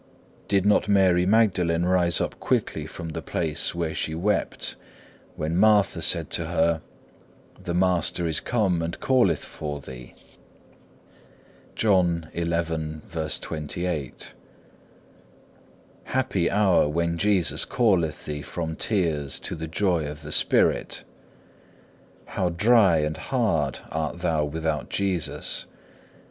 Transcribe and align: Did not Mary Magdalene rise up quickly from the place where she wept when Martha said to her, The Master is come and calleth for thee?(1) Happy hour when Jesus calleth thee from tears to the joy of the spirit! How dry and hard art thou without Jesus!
Did 0.47 0.65
not 0.65 0.87
Mary 0.87 1.27
Magdalene 1.27 1.85
rise 1.85 2.19
up 2.19 2.39
quickly 2.39 2.87
from 2.87 3.09
the 3.09 3.21
place 3.21 3.75
where 3.75 3.93
she 3.93 4.15
wept 4.15 4.75
when 5.35 5.55
Martha 5.55 6.01
said 6.01 6.31
to 6.31 6.47
her, 6.47 6.81
The 7.61 7.75
Master 7.75 8.25
is 8.27 8.39
come 8.39 8.81
and 8.81 8.99
calleth 8.99 9.45
for 9.45 9.79
thee?(1) 9.79 12.25
Happy 16.05 16.49
hour 16.49 16.89
when 16.89 17.17
Jesus 17.19 17.63
calleth 17.65 18.25
thee 18.25 18.41
from 18.41 18.75
tears 18.75 19.37
to 19.41 19.53
the 19.53 19.67
joy 19.67 20.07
of 20.07 20.23
the 20.23 20.31
spirit! 20.31 21.03
How 22.25 22.49
dry 22.49 22.97
and 22.97 23.17
hard 23.17 23.81
art 23.91 24.17
thou 24.17 24.45
without 24.45 24.89
Jesus! 24.89 25.67